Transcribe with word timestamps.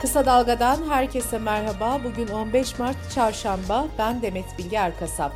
Kısa 0.00 0.26
Dalga'dan 0.26 0.90
herkese 0.90 1.38
merhaba. 1.38 2.00
Bugün 2.04 2.28
15 2.28 2.78
Mart 2.78 2.96
Çarşamba. 3.14 3.86
Ben 3.98 4.22
Demet 4.22 4.44
Bilge 4.58 4.76
Erkasap. 4.76 5.32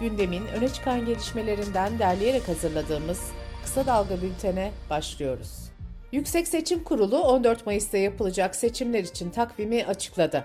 Gündemin 0.00 0.46
öne 0.46 0.68
çıkan 0.68 1.06
gelişmelerinden 1.06 1.98
derleyerek 1.98 2.48
hazırladığımız 2.48 3.20
Kısa 3.62 3.86
Dalga 3.86 4.22
bültene 4.22 4.70
başlıyoruz. 4.90 5.70
Yüksek 6.12 6.48
Seçim 6.48 6.84
Kurulu 6.84 7.18
14 7.18 7.66
Mayıs'ta 7.66 7.98
yapılacak 7.98 8.56
seçimler 8.56 9.04
için 9.04 9.30
takvimi 9.30 9.84
açıkladı. 9.86 10.44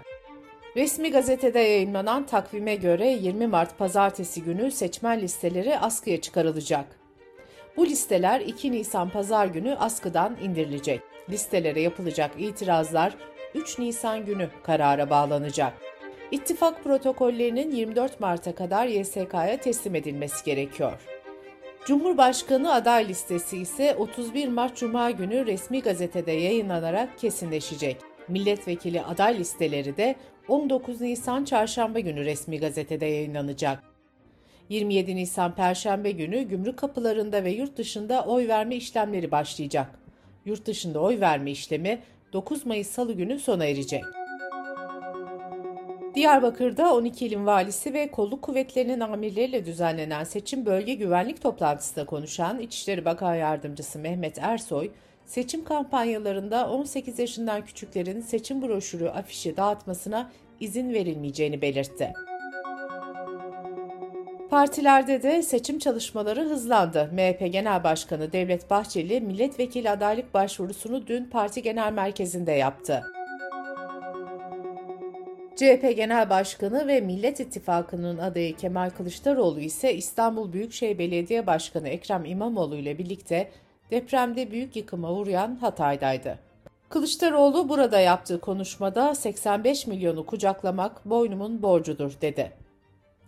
Resmi 0.76 1.12
gazetede 1.12 1.60
yayınlanan 1.60 2.26
takvime 2.26 2.76
göre 2.76 3.08
20 3.08 3.48
Mart 3.48 3.78
pazartesi 3.78 4.44
günü 4.44 4.72
seçmen 4.72 5.22
listeleri 5.22 5.80
askıya 5.80 6.22
çıkarılacak. 6.22 6.86
Bu 7.78 7.86
listeler 7.86 8.40
2 8.40 8.72
Nisan 8.72 9.10
pazar 9.10 9.46
günü 9.46 9.76
askıdan 9.76 10.38
indirilecek. 10.42 11.02
Listelere 11.30 11.82
yapılacak 11.82 12.32
itirazlar 12.38 13.16
3 13.56 13.80
Nisan 13.80 14.26
günü 14.26 14.50
karara 14.64 15.10
bağlanacak. 15.10 15.74
İttifak 16.32 16.84
protokollerinin 16.84 17.72
24 17.72 18.20
Mart'a 18.20 18.56
kadar 18.56 18.88
YSK'ya 18.88 19.58
teslim 19.58 19.96
edilmesi 19.96 20.46
gerekiyor. 20.46 21.02
Cumhurbaşkanı 21.86 22.74
aday 22.74 23.08
listesi 23.08 23.58
ise 23.58 23.96
31 23.96 24.48
Mart 24.48 24.78
Cuma 24.78 25.12
günü 25.12 25.46
resmi 25.46 25.82
gazetede 25.82 26.32
yayınlanarak 26.32 27.20
kesinleşecek. 27.20 27.98
Milletvekili 28.28 29.02
aday 29.02 29.40
listeleri 29.40 29.98
de 29.98 30.16
19 30.48 31.02
Nisan 31.02 31.44
Çarşamba 31.44 32.00
günü 32.00 32.26
resmi 32.26 32.60
gazetede 32.60 33.06
yayınlanacak. 33.06 33.84
27 34.70 35.16
Nisan 35.16 35.56
Perşembe 35.56 36.12
günü 36.12 36.42
gümrük 36.42 36.78
kapılarında 36.78 37.44
ve 37.44 37.52
yurt 37.52 37.78
dışında 37.78 38.26
oy 38.26 38.48
verme 38.48 38.76
işlemleri 38.76 39.32
başlayacak. 39.32 40.00
Yurt 40.46 40.66
dışında 40.66 41.00
oy 41.00 41.20
verme 41.20 41.52
işlemi 41.52 42.00
9 42.34 42.66
Mayıs 42.66 42.88
Salı 42.88 43.14
günü 43.14 43.40
sona 43.40 43.66
erecek. 43.66 44.04
Diyarbakır'da 46.16 46.94
12 46.96 47.26
ilin 47.26 47.46
valisi 47.46 47.94
ve 47.94 48.12
kolluk 48.12 48.42
kuvvetlerinin 48.42 49.00
amirleriyle 49.00 49.66
düzenlenen 49.66 50.24
seçim 50.24 50.66
bölge 50.66 50.94
güvenlik 50.94 51.42
toplantısında 51.42 52.06
konuşan 52.06 52.60
İçişleri 52.60 53.06
Bakan 53.06 53.36
Yardımcısı 53.36 54.00
Mehmet 54.00 54.38
Ersoy, 54.38 54.92
seçim 55.26 55.64
kampanyalarında 55.64 56.70
18 56.70 57.20
yaşından 57.20 57.66
küçüklerin 57.66 58.22
seçim 58.22 58.62
broşürü 58.62 59.10
afişi 59.10 59.58
dağıtmasına 59.58 60.32
izin 60.60 60.94
verilmeyeceğini 60.94 61.62
belirtti. 61.62 62.14
Partilerde 64.50 65.24
de 65.24 65.42
seçim 65.42 65.80
çalışmaları 65.80 66.44
hızlandı. 66.44 67.10
MHP 67.14 67.52
Genel 67.52 67.84
Başkanı 67.84 68.32
Devlet 68.32 68.70
Bahçeli 68.70 69.22
milletvekili 69.22 69.90
adaylık 69.90 70.34
başvurusunu 70.34 71.08
dün 71.08 71.26
parti 71.26 71.62
genel 71.62 71.94
merkezinde 71.94 72.52
yaptı. 72.52 73.04
CHP 75.56 75.94
Genel 75.96 76.30
Başkanı 76.30 76.88
ve 76.88 77.02
Millet 77.02 77.40
İttifakı'nın 77.40 78.18
adayı 78.18 78.56
Kemal 78.56 78.90
Kılıçdaroğlu 78.90 79.60
ise 79.60 79.94
İstanbul 79.94 80.54
Büyükşehir 80.54 80.98
Belediye 80.98 81.48
Başkanı 81.48 81.90
Ekrem 81.90 82.26
İmamoğlu 82.26 82.76
ile 82.76 82.98
birlikte 82.98 83.52
depremde 83.92 84.52
büyük 84.52 84.76
yıkıma 84.76 85.12
uğrayan 85.12 85.56
Hatay'daydı. 85.56 86.40
Kılıçdaroğlu 86.90 87.70
burada 87.70 88.00
yaptığı 88.00 88.40
konuşmada 88.40 89.16
85 89.16 89.88
milyonu 89.88 90.26
kucaklamak 90.26 91.06
boynumun 91.06 91.62
borcudur 91.62 92.12
dedi. 92.22 92.59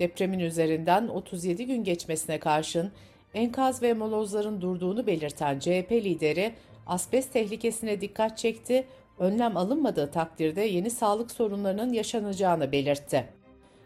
Depremin 0.02 0.40
üzerinden 0.40 1.08
37 1.08 1.66
gün 1.66 1.84
geçmesine 1.84 2.40
karşın 2.40 2.92
enkaz 3.34 3.82
ve 3.82 3.94
molozların 3.94 4.62
durduğunu 4.62 5.08
belirten 5.08 5.60
CHP 5.60 5.92
lideri 5.92 6.54
asbest 6.88 7.34
tehlikesine 7.34 8.02
dikkat 8.02 8.38
çekti, 8.38 8.88
önlem 9.20 9.58
alınmadığı 9.58 10.12
takdirde 10.12 10.62
yeni 10.62 10.90
sağlık 10.90 11.32
sorunlarının 11.32 11.94
yaşanacağını 11.94 12.72
belirtti. 12.72 13.26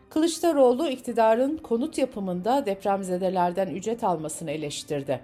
Kılıçdaroğlu 0.10 0.90
iktidarın 0.90 1.58
konut 1.58 1.98
yapımında 1.98 2.66
depremzedelerden 2.66 3.68
ücret 3.68 4.04
almasını 4.04 4.52
eleştirdi. 4.52 5.20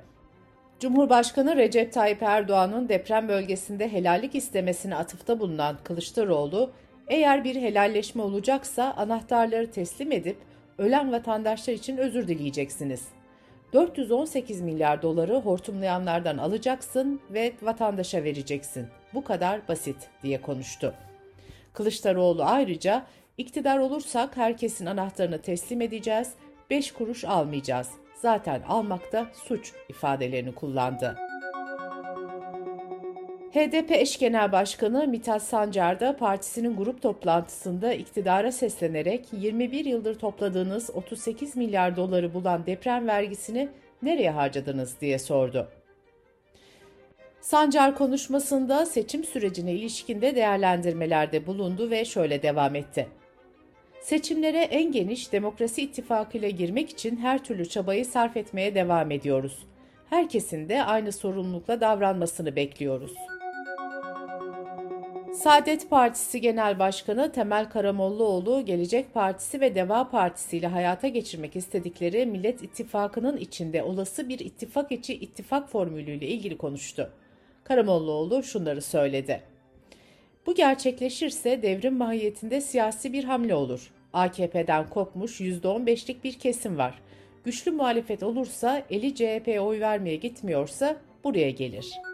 Cumhurbaşkanı 0.79 1.55
Recep 1.55 1.93
Tayyip 1.93 2.23
Erdoğan'ın 2.23 2.89
deprem 2.89 3.27
bölgesinde 3.27 3.91
helallik 3.91 4.35
istemesine 4.35 4.95
atıfta 4.95 5.39
bulunan 5.39 5.77
Kılıçdaroğlu, 5.83 6.71
eğer 7.07 7.43
bir 7.43 7.55
helalleşme 7.55 8.21
olacaksa 8.21 8.93
anahtarları 8.97 9.71
teslim 9.71 10.11
edip 10.11 10.50
ölen 10.77 11.11
vatandaşlar 11.11 11.73
için 11.73 11.97
özür 11.97 12.27
dileyeceksiniz. 12.27 13.07
418 13.73 14.61
milyar 14.61 15.01
doları 15.01 15.35
hortumlayanlardan 15.35 16.37
alacaksın 16.37 17.21
ve 17.29 17.53
vatandaşa 17.61 18.23
vereceksin. 18.23 18.87
Bu 19.13 19.23
kadar 19.23 19.67
basit 19.67 20.09
diye 20.23 20.41
konuştu. 20.41 20.93
Kılıçdaroğlu 21.73 22.43
ayrıca 22.43 23.05
iktidar 23.37 23.77
olursak 23.77 24.37
herkesin 24.37 24.85
anahtarını 24.85 25.41
teslim 25.41 25.81
edeceğiz, 25.81 26.33
5 26.69 26.91
kuruş 26.91 27.25
almayacağız. 27.25 27.89
Zaten 28.21 28.61
almakta 28.67 29.27
suç 29.33 29.73
ifadelerini 29.89 30.55
kullandı. 30.55 31.30
HDP 33.53 33.91
eş 33.91 34.19
genel 34.19 34.51
başkanı 34.51 35.07
Mithat 35.07 35.43
Sancar 35.43 35.99
da 35.99 36.17
partisinin 36.17 36.75
grup 36.75 37.01
toplantısında 37.01 37.93
iktidara 37.93 38.51
seslenerek 38.51 39.25
21 39.31 39.85
yıldır 39.85 40.19
topladığınız 40.19 40.89
38 40.89 41.55
milyar 41.55 41.95
doları 41.95 42.33
bulan 42.33 42.65
deprem 42.65 43.07
vergisini 43.07 43.69
nereye 44.01 44.31
harcadınız 44.31 45.01
diye 45.01 45.19
sordu. 45.19 45.67
Sancar 47.41 47.95
konuşmasında 47.95 48.85
seçim 48.85 49.23
sürecine 49.23 49.73
ilişkinde 49.73 50.35
değerlendirmelerde 50.35 51.47
bulundu 51.47 51.89
ve 51.89 52.05
şöyle 52.05 52.43
devam 52.43 52.75
etti. 52.75 53.07
Seçimlere 54.01 54.61
en 54.61 54.91
geniş 54.91 55.31
demokrasi 55.31 55.81
ittifakıyla 55.81 56.49
girmek 56.49 56.89
için 56.89 57.17
her 57.17 57.43
türlü 57.43 57.69
çabayı 57.69 58.05
sarf 58.05 58.37
etmeye 58.37 58.75
devam 58.75 59.11
ediyoruz. 59.11 59.65
Herkesin 60.09 60.69
de 60.69 60.83
aynı 60.83 61.11
sorumlulukla 61.11 61.81
davranmasını 61.81 62.55
bekliyoruz. 62.55 63.30
Saadet 65.43 65.89
Partisi 65.89 66.41
Genel 66.41 66.79
Başkanı 66.79 67.31
Temel 67.31 67.69
Karamollaoğlu, 67.69 68.65
Gelecek 68.65 69.13
Partisi 69.13 69.61
ve 69.61 69.75
Deva 69.75 70.09
Partisi 70.09 70.57
ile 70.57 70.67
hayata 70.67 71.07
geçirmek 71.07 71.55
istedikleri 71.55 72.25
Millet 72.25 72.63
İttifakı'nın 72.63 73.37
içinde 73.37 73.83
olası 73.83 74.29
bir 74.29 74.39
ittifak 74.39 74.91
içi 74.91 75.13
ittifak 75.13 75.69
formülüyle 75.69 76.27
ilgili 76.27 76.57
konuştu. 76.57 77.09
Karamollaoğlu 77.63 78.43
şunları 78.43 78.81
söyledi. 78.81 79.41
Bu 80.45 80.55
gerçekleşirse 80.55 81.61
devrim 81.61 81.97
mahiyetinde 81.97 82.61
siyasi 82.61 83.13
bir 83.13 83.23
hamle 83.23 83.55
olur. 83.55 83.91
AKP'den 84.13 84.89
kopmuş 84.89 85.41
%15'lik 85.41 86.23
bir 86.23 86.33
kesim 86.33 86.77
var. 86.77 87.01
Güçlü 87.43 87.71
muhalefet 87.71 88.23
olursa 88.23 88.83
eli 88.89 89.15
CHP'ye 89.15 89.61
oy 89.61 89.79
vermeye 89.79 90.15
gitmiyorsa 90.15 90.95
buraya 91.23 91.49
gelir.'' 91.49 92.10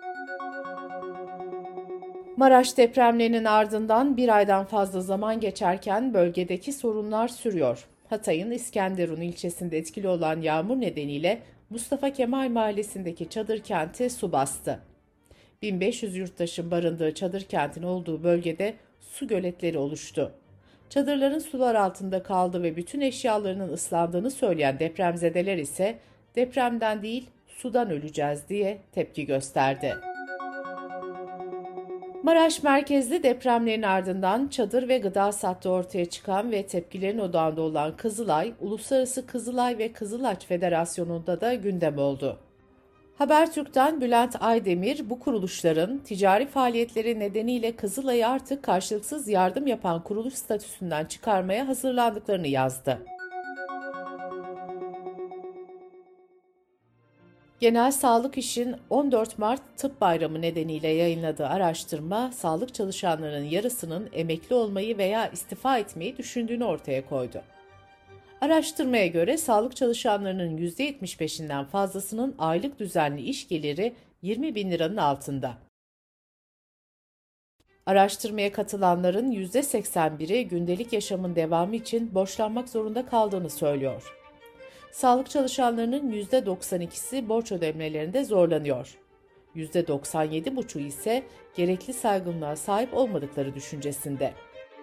Maraş 2.37 2.77
depremlerinin 2.77 3.45
ardından 3.45 4.17
bir 4.17 4.35
aydan 4.35 4.65
fazla 4.65 5.01
zaman 5.01 5.39
geçerken 5.39 6.13
bölgedeki 6.13 6.73
sorunlar 6.73 7.27
sürüyor. 7.27 7.87
Hatay'ın 8.09 8.51
İskenderun 8.51 9.21
ilçesinde 9.21 9.77
etkili 9.77 10.07
olan 10.07 10.41
yağmur 10.41 10.81
nedeniyle 10.81 11.39
Mustafa 11.69 12.09
Kemal 12.09 12.49
mahallesindeki 12.49 13.29
çadır 13.29 13.59
kenti 13.59 14.09
su 14.09 14.31
bastı. 14.31 14.79
1500 15.61 16.15
yurttaşın 16.15 16.71
barındığı 16.71 17.13
çadır 17.13 17.41
kentin 17.41 17.83
olduğu 17.83 18.23
bölgede 18.23 18.73
su 19.01 19.27
göletleri 19.27 19.77
oluştu. 19.77 20.31
Çadırların 20.89 21.39
sular 21.39 21.75
altında 21.75 22.23
kaldı 22.23 22.63
ve 22.63 22.75
bütün 22.75 23.01
eşyalarının 23.01 23.73
ıslandığını 23.73 24.31
söyleyen 24.31 24.79
depremzedeler 24.79 25.57
ise 25.57 25.99
depremden 26.35 27.01
değil 27.01 27.29
sudan 27.47 27.91
öleceğiz 27.91 28.49
diye 28.49 28.77
tepki 28.91 29.25
gösterdi. 29.25 29.95
Maraş 32.27 32.63
merkezli 32.63 33.23
depremlerin 33.23 33.81
ardından 33.81 34.47
çadır 34.47 34.89
ve 34.89 34.97
gıda 34.97 35.31
sattı 35.31 35.69
ortaya 35.69 36.05
çıkan 36.05 36.51
ve 36.51 36.67
tepkilerin 36.67 37.19
odağında 37.19 37.61
olan 37.61 37.97
Kızılay, 37.97 38.53
Uluslararası 38.61 39.25
Kızılay 39.25 39.77
ve 39.77 39.91
Kızılaç 39.91 40.45
Federasyonu'nda 40.45 41.41
da 41.41 41.53
gündem 41.53 41.97
oldu. 41.97 42.37
Habertürk'ten 43.17 44.01
Bülent 44.01 44.35
Aydemir 44.39 45.09
bu 45.09 45.19
kuruluşların 45.19 45.97
ticari 45.97 46.47
faaliyetleri 46.47 47.19
nedeniyle 47.19 47.75
Kızılay'ı 47.75 48.27
artık 48.27 48.63
karşılıksız 48.63 49.27
yardım 49.27 49.67
yapan 49.67 50.03
kuruluş 50.03 50.33
statüsünden 50.33 51.05
çıkarmaya 51.05 51.67
hazırlandıklarını 51.67 52.47
yazdı. 52.47 52.99
Genel 57.59 57.91
Sağlık 57.91 58.37
İş'in 58.37 58.75
14 58.89 59.39
Mart 59.39 59.61
Tıp 59.77 60.01
Bayramı 60.01 60.41
nedeniyle 60.41 60.87
yayınladığı 60.87 61.47
araştırma, 61.47 62.31
sağlık 62.31 62.73
çalışanlarının 62.73 63.45
yarısının 63.45 64.09
emekli 64.13 64.55
olmayı 64.55 64.97
veya 64.97 65.29
istifa 65.29 65.77
etmeyi 65.77 66.17
düşündüğünü 66.17 66.63
ortaya 66.63 67.05
koydu. 67.05 67.41
Araştırmaya 68.41 69.07
göre 69.07 69.37
sağlık 69.37 69.75
çalışanlarının 69.75 70.57
%75'inden 70.57 71.65
fazlasının 71.65 72.35
aylık 72.39 72.79
düzenli 72.79 73.21
iş 73.21 73.47
geliri 73.47 73.95
20 74.21 74.55
bin 74.55 74.71
liranın 74.71 74.97
altında. 74.97 75.57
Araştırmaya 77.85 78.51
katılanların 78.51 79.31
%81'i 79.31 80.47
gündelik 80.47 80.93
yaşamın 80.93 81.35
devamı 81.35 81.75
için 81.75 82.15
borçlanmak 82.15 82.69
zorunda 82.69 83.05
kaldığını 83.05 83.49
söylüyor. 83.49 84.16
Sağlık 84.91 85.29
çalışanlarının 85.29 86.11
%92'si 86.11 87.29
borç 87.29 87.51
ödemelerinde 87.51 88.23
zorlanıyor. 88.23 88.97
%97,5'u 89.55 90.79
ise 90.79 91.23
gerekli 91.55 91.93
saygınlığa 91.93 92.55
sahip 92.55 92.93
olmadıkları 92.93 93.55
düşüncesinde. 93.55 94.33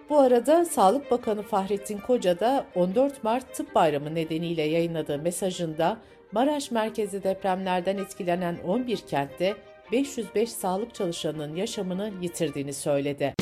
Bu 0.09 0.19
arada 0.19 0.65
Sağlık 0.65 1.11
Bakanı 1.11 1.41
Fahrettin 1.41 1.97
Koca 1.97 2.39
da 2.39 2.65
14 2.75 3.23
Mart 3.23 3.55
Tıp 3.55 3.75
Bayramı 3.75 4.15
nedeniyle 4.15 4.61
yayınladığı 4.61 5.17
mesajında 5.17 5.97
Maraş 6.31 6.71
merkezi 6.71 7.23
depremlerden 7.23 7.97
etkilenen 7.97 8.57
11 8.67 8.97
kentte 8.97 9.55
505 9.91 10.51
sağlık 10.51 10.95
çalışanının 10.95 11.55
yaşamını 11.55 12.11
yitirdiğini 12.21 12.73
söyledi. 12.73 13.33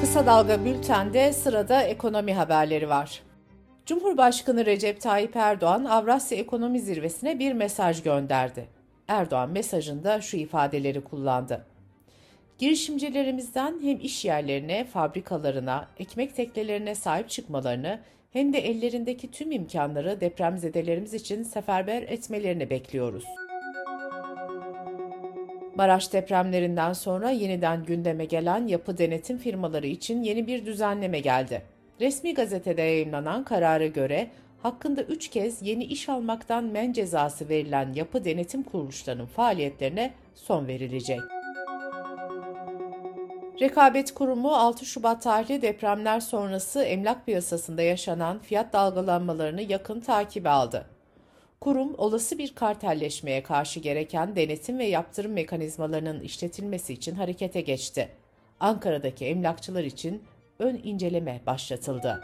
Kısa 0.00 0.26
Dalga 0.26 0.64
Bülten'de 0.64 1.32
sırada 1.32 1.82
ekonomi 1.82 2.34
haberleri 2.34 2.88
var. 2.88 3.22
Cumhurbaşkanı 3.86 4.66
Recep 4.66 5.00
Tayyip 5.00 5.36
Erdoğan 5.36 5.84
Avrasya 5.84 6.38
Ekonomi 6.38 6.80
Zirvesi'ne 6.80 7.38
bir 7.38 7.52
mesaj 7.52 8.02
gönderdi. 8.02 8.66
Erdoğan 9.08 9.50
mesajında 9.50 10.20
şu 10.20 10.36
ifadeleri 10.36 11.00
kullandı. 11.04 11.66
Girişimcilerimizden 12.58 13.80
hem 13.82 14.00
iş 14.00 14.24
yerlerine, 14.24 14.84
fabrikalarına, 14.84 15.88
ekmek 15.98 16.36
teknelerine 16.36 16.94
sahip 16.94 17.30
çıkmalarını 17.30 18.00
hem 18.32 18.52
de 18.52 18.58
ellerindeki 18.58 19.30
tüm 19.30 19.52
imkanları 19.52 20.20
depremzedelerimiz 20.20 21.14
için 21.14 21.42
seferber 21.42 22.02
etmelerini 22.02 22.70
bekliyoruz. 22.70 23.24
Maraş 25.74 26.12
depremlerinden 26.12 26.92
sonra 26.92 27.30
yeniden 27.30 27.84
gündeme 27.84 28.24
gelen 28.24 28.66
yapı 28.66 28.98
denetim 28.98 29.38
firmaları 29.38 29.86
için 29.86 30.22
yeni 30.22 30.46
bir 30.46 30.66
düzenleme 30.66 31.20
geldi. 31.20 31.71
Resmi 32.02 32.34
gazetede 32.34 32.82
yayınlanan 32.82 33.44
karara 33.44 33.86
göre 33.86 34.30
hakkında 34.62 35.02
3 35.02 35.28
kez 35.30 35.62
yeni 35.62 35.84
iş 35.84 36.08
almaktan 36.08 36.64
men 36.64 36.92
cezası 36.92 37.48
verilen 37.48 37.92
yapı 37.92 38.24
denetim 38.24 38.62
kuruluşlarının 38.62 39.26
faaliyetlerine 39.26 40.14
son 40.34 40.66
verilecek. 40.66 41.20
Rekabet 43.60 44.14
Kurumu 44.14 44.54
6 44.54 44.86
Şubat 44.86 45.22
tarihli 45.22 45.62
depremler 45.62 46.20
sonrası 46.20 46.82
emlak 46.82 47.26
piyasasında 47.26 47.82
yaşanan 47.82 48.38
fiyat 48.38 48.72
dalgalanmalarını 48.72 49.62
yakın 49.62 50.00
takibe 50.00 50.48
aldı. 50.48 50.86
Kurum, 51.60 51.94
olası 51.98 52.38
bir 52.38 52.54
kartelleşmeye 52.54 53.42
karşı 53.42 53.80
gereken 53.80 54.36
denetim 54.36 54.78
ve 54.78 54.84
yaptırım 54.84 55.32
mekanizmalarının 55.32 56.20
işletilmesi 56.20 56.92
için 56.92 57.14
harekete 57.14 57.60
geçti. 57.60 58.08
Ankara'daki 58.60 59.26
emlakçılar 59.26 59.84
için 59.84 60.22
ön 60.58 60.80
inceleme 60.84 61.40
başlatıldı. 61.46 62.20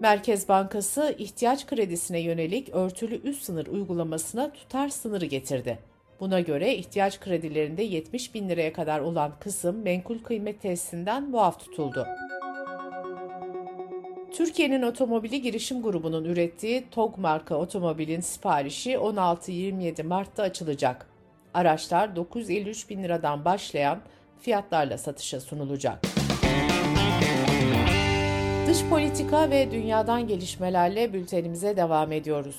Merkez 0.00 0.48
Bankası 0.48 1.14
ihtiyaç 1.18 1.66
kredisine 1.66 2.20
yönelik 2.20 2.68
örtülü 2.68 3.22
üst 3.22 3.42
sınır 3.42 3.66
uygulamasına 3.66 4.52
tutar 4.52 4.88
sınırı 4.88 5.26
getirdi. 5.26 5.78
Buna 6.20 6.40
göre 6.40 6.74
ihtiyaç 6.74 7.20
kredilerinde 7.20 7.82
70 7.82 8.34
bin 8.34 8.48
liraya 8.48 8.72
kadar 8.72 9.00
olan 9.00 9.32
kısım 9.40 9.82
menkul 9.82 10.18
kıymet 10.18 10.62
tesisinden 10.62 11.30
muaf 11.30 11.60
tutuldu. 11.60 12.06
Türkiye'nin 14.32 14.82
otomobili 14.82 15.42
girişim 15.42 15.82
grubunun 15.82 16.24
ürettiği 16.24 16.84
TOG 16.90 17.18
marka 17.18 17.54
otomobilin 17.54 18.20
siparişi 18.20 18.92
16-27 18.92 20.02
Mart'ta 20.02 20.42
açılacak. 20.42 21.06
Araçlar 21.54 22.16
953 22.16 22.90
bin 22.90 23.02
liradan 23.02 23.44
başlayan 23.44 24.00
fiyatlarla 24.40 24.98
satışa 24.98 25.40
sunulacak. 25.40 25.98
Dış 28.66 28.84
politika 28.90 29.50
ve 29.50 29.70
dünyadan 29.70 30.28
gelişmelerle 30.28 31.12
bültenimize 31.12 31.76
devam 31.76 32.12
ediyoruz. 32.12 32.56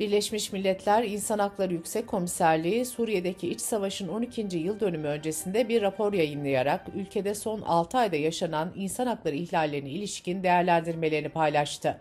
Birleşmiş 0.00 0.52
Milletler 0.52 1.04
İnsan 1.04 1.38
Hakları 1.38 1.72
Yüksek 1.72 2.06
Komiserliği 2.06 2.84
Suriye'deki 2.84 3.48
iç 3.48 3.60
savaşın 3.60 4.08
12. 4.08 4.58
yıl 4.58 4.80
dönümü 4.80 5.08
öncesinde 5.08 5.68
bir 5.68 5.82
rapor 5.82 6.12
yayınlayarak 6.12 6.86
ülkede 6.94 7.34
son 7.34 7.60
6 7.60 7.98
ayda 7.98 8.16
yaşanan 8.16 8.72
insan 8.76 9.06
hakları 9.06 9.34
ihlallerine 9.36 9.90
ilişkin 9.90 10.42
değerlendirmelerini 10.42 11.28
paylaştı. 11.28 11.98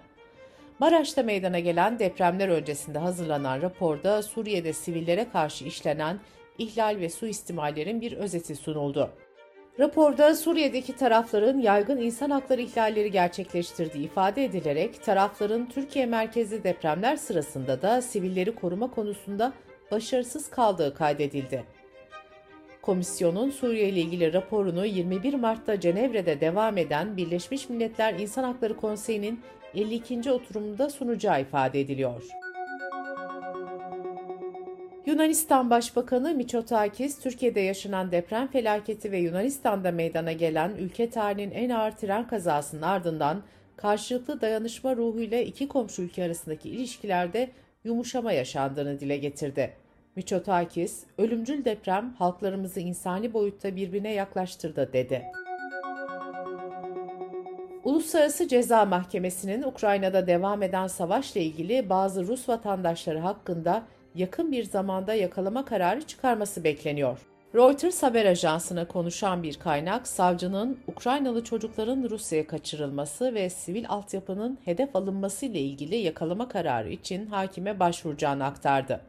Maraş'ta 0.79 1.23
meydana 1.23 1.59
gelen 1.59 1.99
depremler 1.99 2.49
öncesinde 2.49 2.99
hazırlanan 2.99 3.61
raporda 3.61 4.23
Suriye'de 4.23 4.73
sivillere 4.73 5.29
karşı 5.29 5.65
işlenen 5.65 6.19
ihlal 6.57 6.97
ve 6.99 7.09
suistimallerin 7.09 8.01
bir 8.01 8.11
özeti 8.11 8.55
sunuldu. 8.55 9.09
Raporda 9.79 10.35
Suriye'deki 10.35 10.95
tarafların 10.95 11.59
yaygın 11.59 11.97
insan 11.97 12.29
hakları 12.29 12.61
ihlalleri 12.61 13.11
gerçekleştirdiği 13.11 14.05
ifade 14.05 14.45
edilerek 14.45 15.03
tarafların 15.03 15.69
Türkiye 15.69 16.05
merkezli 16.05 16.63
depremler 16.63 17.15
sırasında 17.15 17.81
da 17.81 18.01
sivilleri 18.01 18.55
koruma 18.55 18.91
konusunda 18.91 19.53
başarısız 19.91 20.49
kaldığı 20.49 20.93
kaydedildi. 20.93 21.63
Komisyonun 22.81 23.49
Suriye 23.49 23.89
ile 23.89 23.99
ilgili 23.99 24.33
raporunu 24.33 24.85
21 24.85 25.33
Mart'ta 25.33 25.79
Cenevre'de 25.79 26.41
devam 26.41 26.77
eden 26.77 27.17
Birleşmiş 27.17 27.69
Milletler 27.69 28.13
İnsan 28.13 28.43
Hakları 28.43 28.77
Konseyi'nin 28.77 29.39
52. 29.75 30.31
oturumunda 30.31 30.89
sunacağı 30.89 31.41
ifade 31.41 31.79
ediliyor. 31.79 32.23
Yunanistan 35.11 35.69
Başbakanı 35.69 36.33
Mitsotakis, 36.33 37.19
Türkiye'de 37.19 37.59
yaşanan 37.59 38.11
deprem 38.11 38.47
felaketi 38.47 39.11
ve 39.11 39.17
Yunanistan'da 39.17 39.91
meydana 39.91 40.31
gelen 40.31 40.71
ülke 40.79 41.09
tarihinin 41.09 41.51
en 41.51 41.69
ağır 41.69 41.91
tren 41.91 42.27
kazasının 42.27 42.81
ardından 42.81 43.43
karşılıklı 43.77 44.41
dayanışma 44.41 44.95
ruhuyla 44.95 45.39
iki 45.39 45.67
komşu 45.67 46.01
ülke 46.01 46.23
arasındaki 46.23 46.69
ilişkilerde 46.69 47.49
yumuşama 47.83 48.31
yaşandığını 48.31 48.99
dile 48.99 49.17
getirdi. 49.17 49.73
Mitsotakis, 50.15 51.03
ölümcül 51.17 51.65
deprem 51.65 52.13
halklarımızı 52.13 52.79
insani 52.79 53.33
boyutta 53.33 53.75
birbirine 53.75 54.13
yaklaştırdı 54.13 54.93
dedi. 54.93 55.23
Uluslararası 57.83 58.47
Ceza 58.47 58.85
Mahkemesi'nin 58.85 59.63
Ukrayna'da 59.63 60.27
devam 60.27 60.63
eden 60.63 60.87
savaşla 60.87 61.41
ilgili 61.41 61.89
bazı 61.89 62.27
Rus 62.27 62.49
vatandaşları 62.49 63.19
hakkında 63.19 63.83
yakın 64.15 64.51
bir 64.51 64.63
zamanda 64.63 65.13
yakalama 65.13 65.65
kararı 65.65 66.01
çıkarması 66.01 66.63
bekleniyor. 66.63 67.19
Reuters 67.55 68.03
haber 68.03 68.25
ajansına 68.25 68.87
konuşan 68.87 69.43
bir 69.43 69.59
kaynak, 69.59 70.07
savcının 70.07 70.79
Ukraynalı 70.87 71.43
çocukların 71.43 72.09
Rusya'ya 72.09 72.47
kaçırılması 72.47 73.33
ve 73.33 73.49
sivil 73.49 73.89
altyapının 73.89 74.57
hedef 74.65 74.95
alınması 74.95 75.45
ile 75.45 75.59
ilgili 75.59 75.95
yakalama 75.95 76.47
kararı 76.47 76.89
için 76.89 77.25
hakime 77.25 77.79
başvuracağını 77.79 78.45
aktardı. 78.45 79.01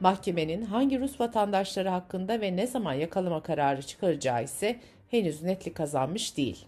Mahkemenin 0.00 0.62
hangi 0.62 1.00
Rus 1.00 1.20
vatandaşları 1.20 1.88
hakkında 1.88 2.40
ve 2.40 2.56
ne 2.56 2.66
zaman 2.66 2.92
yakalama 2.92 3.42
kararı 3.42 3.82
çıkaracağı 3.82 4.44
ise 4.44 4.80
henüz 5.10 5.42
netlik 5.42 5.74
kazanmış 5.74 6.36
değil. 6.36 6.66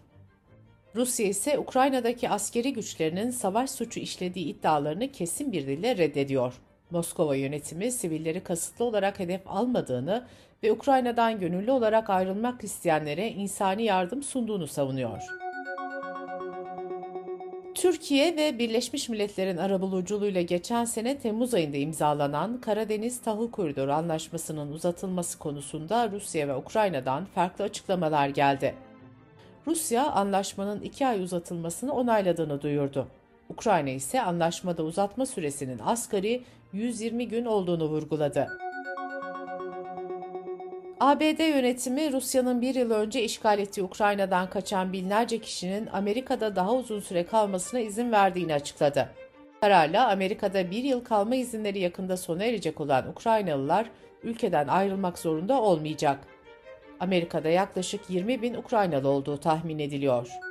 Rusya 0.95 1.27
ise 1.27 1.59
Ukrayna'daki 1.59 2.29
askeri 2.29 2.73
güçlerinin 2.73 3.31
savaş 3.31 3.71
suçu 3.71 3.99
işlediği 3.99 4.45
iddialarını 4.45 5.11
kesin 5.11 5.51
bir 5.51 5.67
dille 5.67 5.97
reddediyor. 5.97 6.53
Moskova 6.91 7.35
yönetimi 7.35 7.91
sivilleri 7.91 8.43
kasıtlı 8.43 8.85
olarak 8.85 9.19
hedef 9.19 9.41
almadığını 9.45 10.25
ve 10.63 10.71
Ukrayna'dan 10.71 11.39
gönüllü 11.39 11.71
olarak 11.71 12.09
ayrılmak 12.09 12.63
isteyenlere 12.63 13.29
insani 13.29 13.83
yardım 13.83 14.23
sunduğunu 14.23 14.67
savunuyor. 14.67 15.21
Türkiye 17.75 18.37
ve 18.37 18.59
Birleşmiş 18.59 19.09
Milletler'in 19.09 19.57
arabuluculuğuyla 19.57 20.41
geçen 20.41 20.85
sene 20.85 21.19
Temmuz 21.19 21.53
ayında 21.53 21.77
imzalanan 21.77 22.61
Karadeniz 22.61 23.21
Tahıl 23.21 23.51
Koridoru 23.51 23.93
Anlaşması'nın 23.93 24.71
uzatılması 24.71 25.39
konusunda 25.39 26.11
Rusya 26.11 26.47
ve 26.47 26.55
Ukrayna'dan 26.55 27.25
farklı 27.25 27.63
açıklamalar 27.63 28.27
geldi. 28.27 28.75
Rusya 29.67 30.11
anlaşmanın 30.11 30.81
iki 30.81 31.07
ay 31.07 31.23
uzatılmasını 31.23 31.93
onayladığını 31.93 32.61
duyurdu. 32.61 33.07
Ukrayna 33.49 33.89
ise 33.89 34.21
anlaşmada 34.21 34.83
uzatma 34.83 35.25
süresinin 35.25 35.79
asgari 35.85 36.43
120 36.73 37.27
gün 37.27 37.45
olduğunu 37.45 37.85
vurguladı. 37.85 38.47
ABD 40.99 41.39
yönetimi 41.39 42.11
Rusya'nın 42.11 42.61
bir 42.61 42.75
yıl 42.75 42.91
önce 42.91 43.23
işgal 43.23 43.59
ettiği 43.59 43.83
Ukrayna'dan 43.83 44.49
kaçan 44.49 44.93
binlerce 44.93 45.39
kişinin 45.39 45.87
Amerika'da 45.87 46.55
daha 46.55 46.73
uzun 46.73 46.99
süre 46.99 47.25
kalmasına 47.25 47.79
izin 47.79 48.11
verdiğini 48.11 48.53
açıkladı. 48.53 49.09
Kararla 49.61 50.11
Amerika'da 50.11 50.71
bir 50.71 50.83
yıl 50.83 51.03
kalma 51.03 51.35
izinleri 51.35 51.79
yakında 51.79 52.17
sona 52.17 52.43
erecek 52.43 52.81
olan 52.81 53.09
Ukraynalılar 53.09 53.89
ülkeden 54.23 54.67
ayrılmak 54.67 55.19
zorunda 55.19 55.61
olmayacak. 55.61 56.19
Amerika'da 56.99 57.49
yaklaşık 57.49 58.09
20 58.09 58.41
bin 58.41 58.53
Ukraynalı 58.53 59.09
olduğu 59.09 59.37
tahmin 59.37 59.79
ediliyor. 59.79 60.44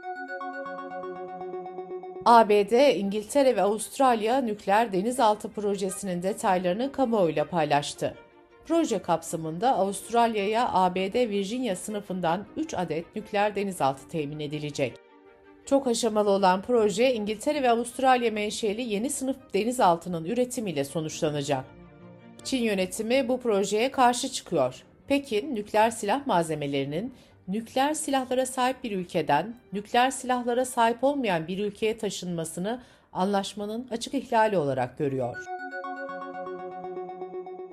ABD, 2.25 2.97
İngiltere 2.97 3.57
ve 3.57 3.63
Avustralya 3.63 4.41
nükleer 4.41 4.93
denizaltı 4.93 5.49
projesinin 5.49 6.23
detaylarını 6.23 6.93
kamuoyuyla 6.93 7.45
paylaştı. 7.45 8.15
Proje 8.67 8.99
kapsamında 8.99 9.77
Avustralya'ya 9.77 10.71
ABD 10.73 11.15
Virginia 11.15 11.77
sınıfından 11.77 12.47
3 12.57 12.75
adet 12.75 13.17
nükleer 13.17 13.57
denizaltı 13.57 14.09
temin 14.09 14.41
edilecek. 14.41 14.95
Çok 15.67 15.87
aşamalı 15.87 16.31
olan 16.31 16.63
proje 16.63 17.15
İngiltere 17.15 17.63
ve 17.63 17.71
Avustralya 17.71 18.31
menşeli 18.31 18.83
yeni 18.83 19.11
sınıf 19.11 19.37
denizaltının 19.55 20.25
üretimiyle 20.25 20.85
sonuçlanacak. 20.85 21.65
Çin 22.45 22.63
yönetimi 22.63 23.29
bu 23.29 23.41
projeye 23.41 23.91
karşı 23.91 24.29
çıkıyor. 24.29 24.85
Pekin, 25.09 25.55
nükleer 25.55 25.91
silah 25.91 26.27
malzemelerinin 26.27 27.15
nükleer 27.49 27.95
silahlara 27.95 28.47
sahip 28.47 28.85
bir 28.85 28.93
ülkeden 28.93 29.55
nükleer 29.73 30.11
silahlara 30.11 30.65
sahip 30.65 31.05
olmayan 31.05 31.49
bir 31.49 31.59
ülkeye 31.59 31.99
taşınmasını 31.99 32.83
anlaşmanın 33.13 33.89
açık 33.91 34.15
ihlali 34.15 34.59
olarak 34.59 34.99
görüyor. 34.99 35.37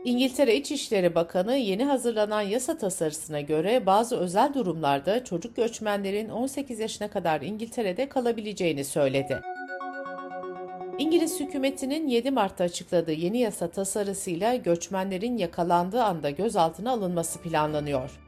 İngiltere 0.06 0.56
İçişleri 0.56 1.16
Bakanı 1.16 1.56
yeni 1.56 1.86
hazırlanan 1.86 2.42
yasa 2.42 2.78
tasarısına 2.78 3.42
göre 3.42 3.86
bazı 3.86 4.18
özel 4.18 4.54
durumlarda 4.54 5.24
çocuk 5.24 5.56
göçmenlerin 5.56 6.30
18 6.30 6.80
yaşına 6.80 7.08
kadar 7.08 7.42
İngiltere'de 7.42 8.10
kalabileceğini 8.10 8.86
söyledi. 8.86 9.42
İngiliz 11.00 11.40
hükümetinin 11.40 12.08
7 12.08 12.32
Mart'ta 12.32 12.64
açıkladığı 12.64 13.12
yeni 13.12 13.40
yasa 13.40 13.68
tasarısıyla 13.68 14.56
göçmenlerin 14.56 15.38
yakalandığı 15.38 16.04
anda 16.04 16.30
gözaltına 16.30 16.92
alınması 16.92 17.40
planlanıyor. 17.40 18.21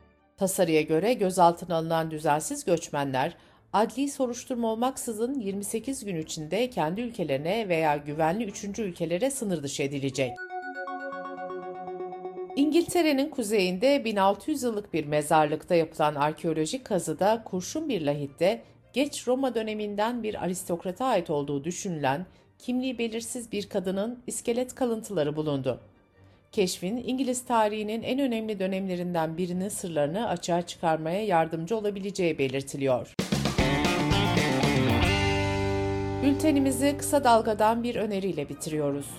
Tasarıya 0.43 0.81
göre 0.81 1.13
gözaltına 1.13 1.75
alınan 1.75 2.12
düzensiz 2.12 2.65
göçmenler 2.65 3.38
adli 3.73 4.09
soruşturma 4.09 4.71
olmaksızın 4.71 5.39
28 5.39 6.05
gün 6.05 6.15
içinde 6.15 6.69
kendi 6.69 7.01
ülkelerine 7.01 7.69
veya 7.69 7.97
güvenli 7.97 8.43
üçüncü 8.43 8.81
ülkelere 8.81 9.31
sınır 9.31 9.63
dışı 9.63 9.83
edilecek. 9.83 10.31
İngiltere'nin 12.55 13.29
kuzeyinde 13.29 14.05
1600 14.05 14.63
yıllık 14.63 14.93
bir 14.93 15.05
mezarlıkta 15.05 15.75
yapılan 15.75 16.15
arkeolojik 16.15 16.85
kazıda 16.85 17.43
kurşun 17.45 17.89
bir 17.89 18.01
lahitte 18.01 18.63
geç 18.93 19.27
Roma 19.27 19.55
döneminden 19.55 20.23
bir 20.23 20.43
aristokrata 20.43 21.05
ait 21.05 21.29
olduğu 21.29 21.63
düşünülen 21.63 22.25
kimliği 22.59 22.97
belirsiz 22.97 23.51
bir 23.51 23.69
kadının 23.69 24.23
iskelet 24.27 24.75
kalıntıları 24.75 25.35
bulundu. 25.35 25.79
Keşfin 26.53 26.98
İngiliz 26.98 27.45
tarihinin 27.45 28.03
en 28.03 28.19
önemli 28.19 28.60
dönemlerinden 28.60 29.38
birinin 29.38 29.69
sırlarını 29.69 30.27
açığa 30.27 30.62
çıkarmaya 30.62 31.25
yardımcı 31.25 31.77
olabileceği 31.77 32.38
belirtiliyor. 32.38 33.13
Bültenimizi 36.24 36.98
kısa 36.98 37.24
dalgadan 37.24 37.83
bir 37.83 37.95
öneriyle 37.95 38.50
bitiriyoruz. 38.50 39.10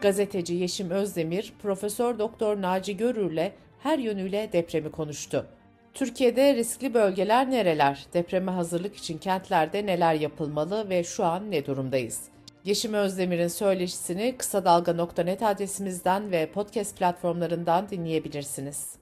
Gazeteci 0.00 0.54
Yeşim 0.54 0.90
Özdemir, 0.90 1.52
Profesör 1.62 2.18
Doktor 2.18 2.62
Naci 2.62 2.96
Görür'le 2.96 3.52
her 3.82 3.98
yönüyle 3.98 4.50
depremi 4.52 4.90
konuştu. 4.90 5.46
Türkiye'de 5.94 6.54
riskli 6.54 6.94
bölgeler 6.94 7.50
nereler? 7.50 8.06
Depreme 8.14 8.52
hazırlık 8.52 8.96
için 8.96 9.18
kentlerde 9.18 9.86
neler 9.86 10.14
yapılmalı 10.14 10.88
ve 10.88 11.04
şu 11.04 11.24
an 11.24 11.50
ne 11.50 11.66
durumdayız? 11.66 12.35
Yeşim 12.66 12.94
Özdemir'in 12.94 13.48
söyleşisini 13.48 14.34
kısa 14.38 14.64
dalga.net 14.64 15.42
adresimizden 15.42 16.30
ve 16.30 16.50
podcast 16.50 16.98
platformlarından 16.98 17.88
dinleyebilirsiniz. 17.88 18.96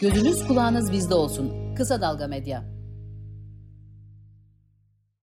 Gözünüz 0.00 0.46
kulağınız 0.46 0.92
bizde 0.92 1.14
olsun. 1.14 1.74
Kısa 1.74 2.00
Dalga 2.00 2.26
Medya. 2.26 2.75